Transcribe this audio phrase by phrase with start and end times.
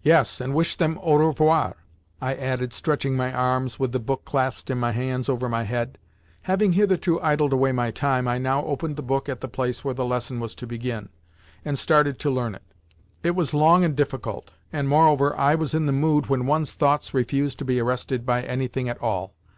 [0.00, 1.76] "Yes, and wish them au revoir,"
[2.22, 5.98] I added, stretching my arms, with the book clasped in my hands, over my head.
[6.44, 9.92] Having hitherto idled away my time, I now opened the book at the place where
[9.92, 11.10] the lesson was to begin,
[11.66, 12.64] and started to learn it.
[13.22, 17.12] It was long and difficult, and, moreover, I was in the mood when one's thoughts
[17.12, 19.34] refuse to be arrested by anything at all.